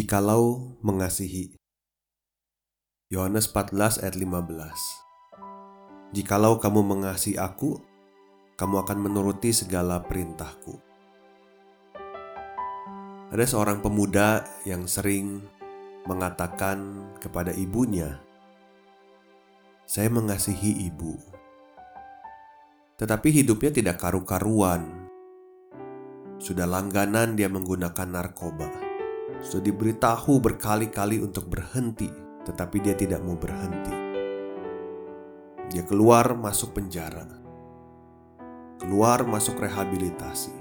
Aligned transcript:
Jikalau 0.00 0.80
mengasihi 0.80 1.60
Yohanes 3.12 3.52
14 3.52 4.00
ayat 4.00 4.16
15 4.16 6.16
Jikalau 6.16 6.56
kamu 6.56 6.80
mengasihi 6.88 7.36
aku, 7.36 7.76
kamu 8.56 8.80
akan 8.80 8.96
menuruti 8.96 9.52
segala 9.52 10.00
perintahku. 10.00 10.80
Ada 13.28 13.44
seorang 13.44 13.84
pemuda 13.84 14.48
yang 14.64 14.88
sering 14.88 15.44
mengatakan 16.08 17.12
kepada 17.20 17.52
ibunya, 17.52 18.24
"Saya 19.84 20.08
mengasihi 20.08 20.88
ibu." 20.88 21.12
Tetapi 22.96 23.44
hidupnya 23.44 23.68
tidak 23.68 24.00
karu-karuan. 24.00 25.12
Sudah 26.40 26.64
langganan 26.64 27.36
dia 27.36 27.52
menggunakan 27.52 28.08
narkoba 28.08 28.89
sudah 29.38 29.62
diberitahu 29.62 30.42
berkali-kali 30.42 31.22
untuk 31.22 31.46
berhenti, 31.46 32.10
tetapi 32.44 32.76
dia 32.82 32.98
tidak 32.98 33.22
mau 33.22 33.38
berhenti. 33.38 33.94
Dia 35.70 35.86
keluar 35.86 36.34
masuk 36.34 36.74
penjara, 36.74 37.26
keluar 38.82 39.22
masuk 39.22 39.62
rehabilitasi. 39.62 40.54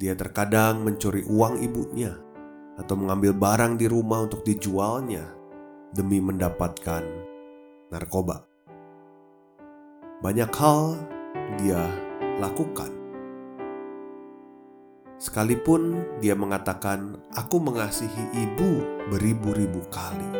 Dia 0.00 0.16
terkadang 0.16 0.80
mencuri 0.80 1.28
uang 1.28 1.60
ibunya 1.60 2.16
atau 2.80 2.96
mengambil 2.96 3.36
barang 3.36 3.76
di 3.76 3.84
rumah 3.84 4.24
untuk 4.24 4.40
dijualnya 4.40 5.28
demi 5.92 6.16
mendapatkan 6.16 7.04
narkoba. 7.92 8.48
Banyak 10.24 10.52
hal 10.56 10.96
dia 11.60 11.84
lakukan 12.40 12.99
Sekalipun 15.20 16.00
dia 16.24 16.32
mengatakan, 16.32 17.20
"Aku 17.36 17.60
mengasihi 17.60 18.40
ibu 18.40 19.04
beribu-ribu 19.12 19.84
kali." 19.92 20.32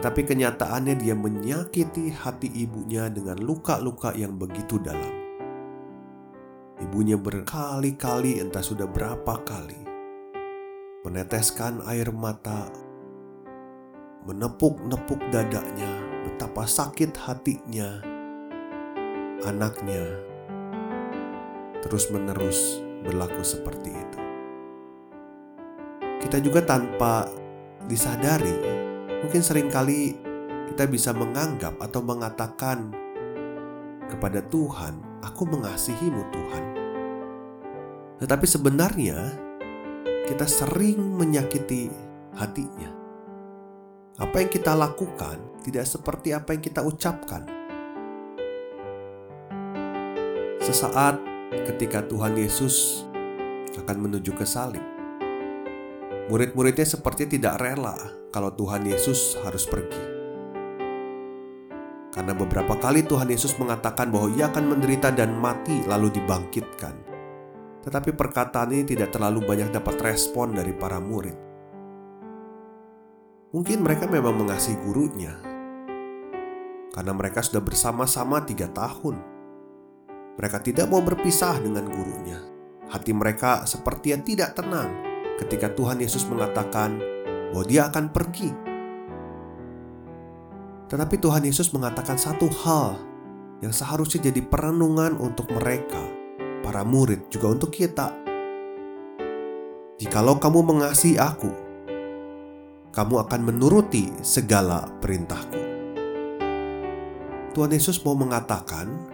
Tetapi 0.00 0.32
kenyataannya 0.32 0.96
dia 0.96 1.12
menyakiti 1.12 2.08
hati 2.08 2.48
ibunya 2.48 3.12
dengan 3.12 3.36
luka-luka 3.44 4.16
yang 4.16 4.40
begitu 4.40 4.80
dalam. 4.80 5.12
Ibunya 6.80 7.20
berkali-kali 7.20 8.40
entah 8.40 8.64
sudah 8.64 8.88
berapa 8.88 9.44
kali 9.44 9.92
meneteskan 11.04 11.84
air 11.84 12.08
mata, 12.16 12.72
menepuk-nepuk 14.24 15.20
dadanya, 15.34 15.92
betapa 16.24 16.64
sakit 16.64 17.12
hatinya, 17.18 18.00
anaknya 19.42 20.06
terus-menerus 21.82 22.91
berlaku 23.02 23.42
seperti 23.42 23.90
itu. 23.90 24.18
Kita 26.22 26.38
juga 26.38 26.62
tanpa 26.62 27.26
disadari, 27.90 28.56
mungkin 29.20 29.42
sering 29.42 29.68
kali 29.68 30.16
kita 30.72 30.86
bisa 30.88 31.10
menganggap 31.12 31.76
atau 31.82 32.00
mengatakan 32.00 32.94
kepada 34.06 34.40
Tuhan, 34.46 35.20
"Aku 35.26 35.44
mengasihimu, 35.44 36.22
Tuhan." 36.30 36.64
Tetapi 38.22 38.46
sebenarnya 38.46 39.18
kita 40.30 40.46
sering 40.46 41.18
menyakiti 41.18 41.90
hatinya. 42.38 42.88
Apa 44.22 44.46
yang 44.46 44.50
kita 44.52 44.78
lakukan 44.78 45.42
tidak 45.66 45.84
seperti 45.88 46.30
apa 46.30 46.54
yang 46.54 46.62
kita 46.62 46.80
ucapkan. 46.86 47.42
Sesaat 50.62 51.31
ketika 51.60 52.00
Tuhan 52.08 52.32
Yesus 52.32 53.04
akan 53.76 53.96
menuju 54.08 54.32
ke 54.32 54.48
salib. 54.48 54.80
Murid-muridnya 56.32 56.88
seperti 56.88 57.28
tidak 57.28 57.60
rela 57.60 57.96
kalau 58.32 58.48
Tuhan 58.56 58.88
Yesus 58.88 59.36
harus 59.44 59.68
pergi. 59.68 60.00
Karena 62.12 62.32
beberapa 62.36 62.76
kali 62.76 63.04
Tuhan 63.04 63.28
Yesus 63.28 63.56
mengatakan 63.56 64.12
bahwa 64.12 64.32
ia 64.32 64.48
akan 64.48 64.76
menderita 64.76 65.12
dan 65.12 65.32
mati 65.36 65.84
lalu 65.84 66.12
dibangkitkan. 66.12 66.94
Tetapi 67.82 68.14
perkataan 68.14 68.70
ini 68.72 68.84
tidak 68.86 69.12
terlalu 69.12 69.42
banyak 69.42 69.72
dapat 69.72 69.96
respon 70.00 70.54
dari 70.54 70.70
para 70.76 71.02
murid. 71.02 71.34
Mungkin 73.52 73.84
mereka 73.84 74.08
memang 74.08 74.32
mengasihi 74.32 74.80
gurunya, 74.80 75.34
karena 76.94 77.12
mereka 77.12 77.44
sudah 77.44 77.60
bersama-sama 77.60 78.40
tiga 78.48 78.64
tahun 78.72 79.41
mereka 80.36 80.64
tidak 80.64 80.88
mau 80.88 81.04
berpisah 81.04 81.60
dengan 81.60 81.88
gurunya. 81.92 82.40
Hati 82.88 83.12
mereka 83.12 83.64
seperti 83.64 84.12
yang 84.12 84.24
tidak 84.24 84.56
tenang 84.56 84.88
ketika 85.40 85.72
Tuhan 85.72 86.00
Yesus 86.00 86.24
mengatakan 86.28 87.00
bahwa 87.52 87.64
Dia 87.68 87.88
akan 87.88 88.12
pergi. 88.12 88.50
Tetapi 90.92 91.16
Tuhan 91.20 91.44
Yesus 91.48 91.72
mengatakan 91.72 92.20
satu 92.20 92.48
hal 92.64 93.00
yang 93.64 93.72
seharusnya 93.72 94.28
jadi 94.28 94.44
perenungan 94.44 95.16
untuk 95.16 95.48
mereka, 95.52 96.00
para 96.60 96.84
murid, 96.84 97.32
juga 97.32 97.52
untuk 97.52 97.72
kita. 97.72 98.12
Jikalau 99.96 100.36
kamu 100.36 100.60
mengasihi 100.60 101.16
Aku, 101.16 101.48
kamu 102.92 103.14
akan 103.24 103.40
menuruti 103.40 104.12
segala 104.20 104.84
perintahku. 105.00 105.60
Tuhan 107.56 107.72
Yesus 107.72 108.00
mau 108.04 108.16
mengatakan 108.16 109.11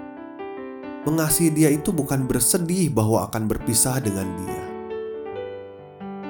Mengasihi 1.07 1.55
dia 1.55 1.71
itu 1.71 1.95
bukan 1.95 2.27
bersedih 2.27 2.91
bahwa 2.91 3.31
akan 3.31 3.47
berpisah 3.47 4.03
dengan 4.03 4.27
dia. 4.43 4.65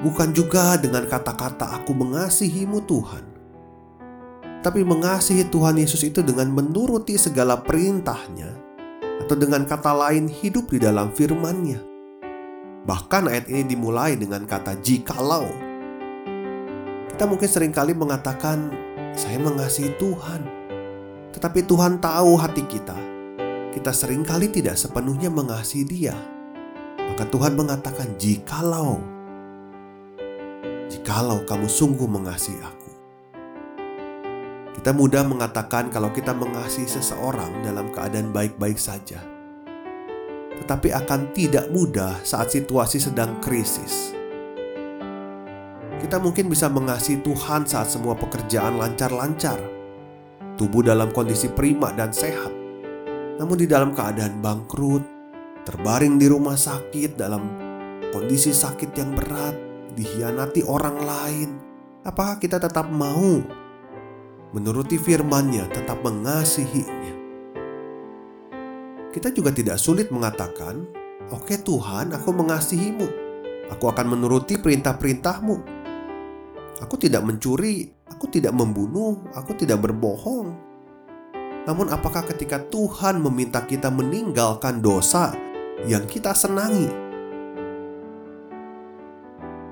Bukan 0.05 0.29
juga 0.29 0.77
dengan 0.77 1.09
kata-kata 1.09 1.81
aku 1.81 1.97
mengasihimu 1.97 2.85
Tuhan. 2.85 3.25
Tapi 4.61 4.85
mengasihi 4.85 5.49
Tuhan 5.49 5.81
Yesus 5.81 6.05
itu 6.05 6.21
dengan 6.21 6.53
menuruti 6.53 7.17
segala 7.17 7.57
perintahnya 7.57 8.53
atau 9.25 9.35
dengan 9.35 9.65
kata 9.65 9.89
lain 9.89 10.29
hidup 10.29 10.69
di 10.69 10.77
dalam 10.77 11.09
firman-Nya. 11.17 11.81
Bahkan 12.85 13.23
ayat 13.25 13.49
ini 13.49 13.65
dimulai 13.65 14.15
dengan 14.21 14.45
kata 14.45 14.77
jikalau. 14.85 15.49
Kita 17.09 17.25
mungkin 17.25 17.49
sering 17.49 17.73
kali 17.73 17.97
mengatakan 17.97 18.69
saya 19.17 19.41
mengasihi 19.41 19.97
Tuhan. 19.97 20.41
Tetapi 21.33 21.65
Tuhan 21.65 21.97
tahu 21.99 22.39
hati 22.39 22.63
kita 22.63 23.18
kita 23.69 23.93
sering 23.93 24.25
kali 24.25 24.49
tidak 24.49 24.81
sepenuhnya 24.81 25.29
mengasihi 25.29 25.85
Dia. 25.85 26.17
Maka 26.97 27.23
Tuhan 27.29 27.53
mengatakan, 27.53 28.17
"Jikalau 28.17 28.97
jikalau 30.89 31.45
kamu 31.45 31.69
sungguh 31.69 32.09
mengasihi 32.09 32.57
Aku." 32.65 32.91
Kita 34.73 34.95
mudah 34.95 35.21
mengatakan 35.27 35.93
kalau 35.93 36.09
kita 36.09 36.33
mengasihi 36.33 36.87
seseorang 36.89 37.61
dalam 37.61 37.93
keadaan 37.93 38.33
baik-baik 38.33 38.79
saja, 38.79 39.21
tetapi 40.57 40.89
akan 40.95 41.29
tidak 41.35 41.69
mudah 41.69 42.17
saat 42.25 42.49
situasi 42.49 42.97
sedang 42.97 43.37
krisis. 43.43 44.17
Kita 45.99 46.15
mungkin 46.17 46.47
bisa 46.47 46.71
mengasihi 46.71 47.21
Tuhan 47.21 47.67
saat 47.67 47.91
semua 47.91 48.15
pekerjaan 48.15 48.79
lancar-lancar, 48.79 49.59
tubuh 50.55 50.81
dalam 50.81 51.11
kondisi 51.11 51.51
prima 51.51 51.91
dan 51.91 52.15
sehat 52.15 52.58
namun 53.39 53.55
di 53.55 53.71
dalam 53.71 53.95
keadaan 53.95 54.43
bangkrut, 54.43 55.03
terbaring 55.63 56.19
di 56.19 56.27
rumah 56.27 56.59
sakit 56.59 57.15
dalam 57.15 57.47
kondisi 58.11 58.51
sakit 58.51 58.91
yang 58.99 59.15
berat, 59.15 59.55
dihianati 59.95 60.67
orang 60.67 60.99
lain, 60.99 61.49
apakah 62.03 62.35
kita 62.35 62.59
tetap 62.59 62.91
mau 62.91 63.39
menuruti 64.51 64.99
firman-Nya, 64.99 65.71
tetap 65.71 66.03
mengasihinya? 66.03 67.15
Kita 69.15 69.31
juga 69.31 69.55
tidak 69.55 69.79
sulit 69.79 70.11
mengatakan, 70.11 70.83
"Oke 71.31 71.63
Tuhan, 71.63 72.11
aku 72.11 72.35
mengasihimu. 72.35 73.07
Aku 73.71 73.87
akan 73.87 74.19
menuruti 74.19 74.59
perintah-perintahmu. 74.59 75.79
Aku 76.83 76.95
tidak 76.99 77.23
mencuri, 77.23 77.87
aku 78.09 78.27
tidak 78.27 78.51
membunuh, 78.51 79.23
aku 79.31 79.55
tidak 79.55 79.79
berbohong, 79.79 80.68
Namun, 81.69 81.93
apakah 81.93 82.25
ketika 82.25 82.57
Tuhan 82.57 83.21
meminta 83.21 83.61
kita 83.61 83.93
meninggalkan 83.93 84.81
dosa 84.81 85.37
yang 85.85 86.09
kita 86.09 86.33
senangi, 86.33 86.89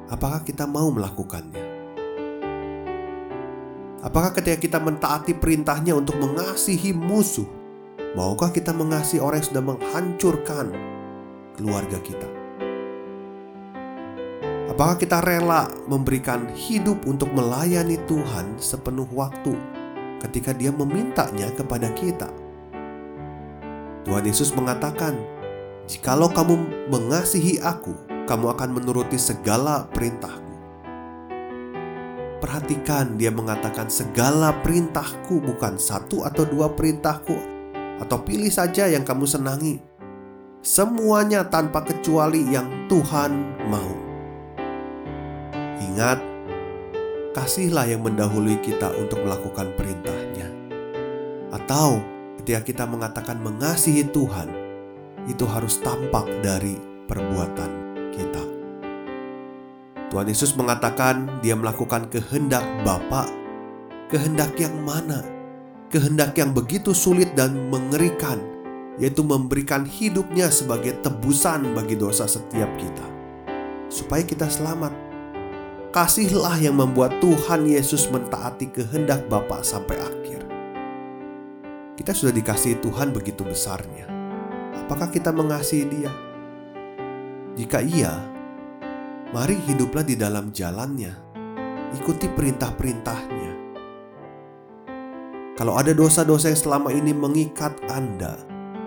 apakah 0.05 0.45
kita 0.45 0.69
mau 0.69 0.93
melakukannya? 0.93 1.65
Apakah 4.05 4.29
ketika 4.37 4.61
kita 4.61 4.77
mentaati 4.77 5.33
perintahnya 5.33 5.97
untuk 5.97 6.21
mengasihi 6.21 6.93
musuh, 6.93 7.49
maukah 8.13 8.53
kita 8.53 8.77
mengasihi 8.77 9.17
orang 9.17 9.41
yang 9.41 9.49
sudah 9.49 9.63
menghancurkan 9.65 10.65
keluarga 11.57 11.97
kita? 12.05 12.29
Apakah 14.69 15.01
kita 15.01 15.17
rela 15.25 15.65
memberikan 15.89 16.45
hidup 16.53 17.09
untuk 17.09 17.33
melayani 17.33 17.97
Tuhan 18.05 18.61
sepenuh 18.61 19.09
waktu 19.17 19.76
ketika 20.21 20.53
Dia 20.53 20.73
memintanya 20.73 21.49
kepada 21.53 21.89
kita? 21.93 22.29
Tuhan 24.07 24.23
Yesus 24.23 24.55
mengatakan, 24.55 25.19
"Jikalau 25.85 26.31
kamu 26.31 26.87
mengasihi 26.87 27.59
Aku, 27.59 27.91
kamu 28.23 28.55
akan 28.55 28.69
menuruti 28.79 29.19
segala 29.19 29.89
perintahku." 29.91 30.55
Perhatikan, 32.37 33.17
Dia 33.17 33.33
mengatakan, 33.33 33.89
"Segala 33.89 34.53
perintahku 34.63 35.41
bukan 35.41 35.75
satu 35.75 36.23
atau 36.23 36.45
dua 36.45 36.71
perintahku, 36.71 37.35
atau 37.97 38.17
pilih 38.21 38.53
saja 38.53 38.87
yang 38.87 39.03
kamu 39.03 39.25
senangi." 39.25 39.81
Semuanya 40.61 41.47
tanpa 41.47 41.85
kecuali 41.85 42.43
yang 42.51 42.89
Tuhan 42.91 43.31
mau. 43.71 43.93
Ingat, 45.79 46.19
kasihlah 47.37 47.85
yang 47.85 48.01
mendahului 48.01 48.57
kita 48.65 48.89
untuk 48.97 49.21
melakukan 49.21 49.69
perintahnya. 49.77 50.49
Atau 51.53 52.01
ketika 52.41 52.65
kita 52.65 52.83
mengatakan 52.89 53.37
mengasihi 53.45 54.09
Tuhan, 54.09 54.49
itu 55.29 55.45
harus 55.45 55.77
tampak 55.85 56.25
dari 56.41 56.73
perbuatan 57.05 57.71
kita. 58.09 58.43
Tuhan 60.09 60.25
Yesus 60.33 60.57
mengatakan 60.57 61.29
dia 61.45 61.53
melakukan 61.53 62.09
kehendak 62.09 62.65
Bapa, 62.81 63.29
kehendak 64.09 64.57
yang 64.57 64.73
mana? 64.81 65.21
Kehendak 65.93 66.33
yang 66.41 66.57
begitu 66.57 66.89
sulit 66.89 67.37
dan 67.37 67.69
mengerikan, 67.69 68.41
yaitu 68.97 69.21
memberikan 69.21 69.85
hidupnya 69.85 70.49
sebagai 70.49 70.97
tebusan 71.05 71.77
bagi 71.77 71.93
dosa 71.93 72.25
setiap 72.25 72.71
kita. 72.81 73.05
Supaya 73.93 74.25
kita 74.25 74.49
selamat 74.49 75.06
kasihlah 75.97 76.61
yang 76.61 76.77
membuat 76.77 77.17
Tuhan 77.17 77.65
Yesus 77.65 78.05
mentaati 78.13 78.69
kehendak 78.69 79.25
Bapa 79.33 79.65
sampai 79.65 79.97
akhir. 79.97 80.45
Kita 81.97 82.13
sudah 82.13 82.29
dikasihi 82.29 82.77
Tuhan 82.85 83.09
begitu 83.09 83.41
besarnya. 83.41 84.05
Apakah 84.77 85.09
kita 85.09 85.33
mengasihi 85.33 85.89
Dia? 85.89 86.13
Jika 87.57 87.81
iya, 87.81 88.13
mari 89.33 89.57
hiduplah 89.57 90.05
di 90.05 90.13
dalam 90.13 90.53
jalannya. 90.53 91.17
Ikuti 91.97 92.29
perintah-perintahnya. 92.29 93.51
Kalau 95.57 95.81
ada 95.81 95.97
dosa-dosa 95.97 96.53
yang 96.53 96.61
selama 96.61 96.93
ini 96.93 97.09
mengikat 97.09 97.73
Anda, 97.89 98.37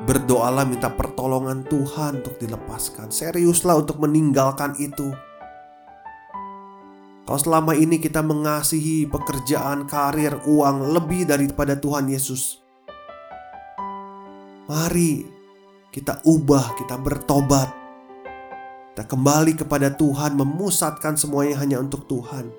berdoalah 0.06 0.62
minta 0.62 0.86
pertolongan 0.86 1.66
Tuhan 1.66 2.22
untuk 2.22 2.38
dilepaskan. 2.38 3.10
Seriuslah 3.10 3.82
untuk 3.82 3.98
meninggalkan 3.98 4.78
itu 4.78 5.10
kalau 7.30 7.46
selama 7.46 7.78
ini 7.78 8.02
kita 8.02 8.26
mengasihi 8.26 9.06
pekerjaan, 9.06 9.86
karir, 9.86 10.42
uang 10.50 10.90
lebih 10.90 11.30
daripada 11.30 11.78
Tuhan 11.78 12.10
Yesus, 12.10 12.58
mari 14.66 15.30
kita 15.94 16.26
ubah, 16.26 16.74
kita 16.74 16.98
bertobat. 16.98 17.70
Kita 18.90 19.06
kembali 19.06 19.62
kepada 19.62 19.94
Tuhan, 19.94 20.34
memusatkan 20.34 21.14
semuanya 21.14 21.62
hanya 21.62 21.78
untuk 21.78 22.10
Tuhan. 22.10 22.50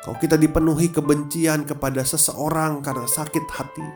Kalau 0.00 0.16
kita 0.16 0.40
dipenuhi 0.40 0.88
kebencian 0.88 1.68
kepada 1.68 2.00
seseorang 2.08 2.80
karena 2.80 3.04
sakit 3.04 3.44
hati, 3.52 3.88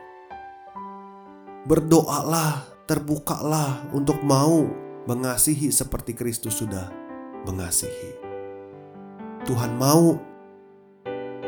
berdoalah, 1.64 2.69
terbukalah 2.84 3.88
untuk 3.96 4.20
mau 4.20 4.69
mengasihi 5.08 5.72
seperti 5.72 6.12
Kristus 6.12 6.60
sudah 6.60 6.93
mengasihi. 7.48 8.30
Tuhan 9.44 9.76
mau 9.76 10.16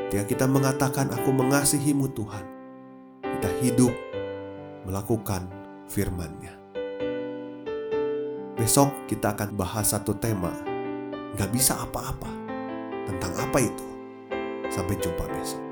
ketika 0.09 0.25
kita 0.29 0.47
mengatakan 0.49 1.09
aku 1.13 1.33
mengasihimu 1.33 2.13
Tuhan 2.13 2.45
kita 3.25 3.51
hidup 3.65 3.93
melakukan 4.85 5.49
firman-Nya. 5.89 6.55
Besok 8.55 9.09
kita 9.09 9.35
akan 9.35 9.57
bahas 9.57 9.91
satu 9.91 10.15
tema. 10.15 10.53
Gak 11.35 11.49
bisa 11.49 11.81
apa-apa 11.81 12.29
tentang 13.09 13.33
apa 13.41 13.59
itu. 13.59 13.87
Sampai 14.69 15.01
jumpa 15.01 15.25
besok 15.33 15.72